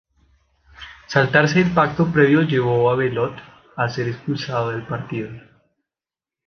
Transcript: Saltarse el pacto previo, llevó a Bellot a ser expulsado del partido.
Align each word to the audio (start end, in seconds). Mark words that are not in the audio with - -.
Saltarse 1.07 1.61
el 1.61 1.73
pacto 1.75 2.11
previo, 2.11 2.41
llevó 2.41 2.89
a 2.89 2.95
Bellot 2.95 3.35
a 3.75 3.87
ser 3.87 4.07
expulsado 4.07 4.71
del 4.71 4.87
partido. 4.87 5.29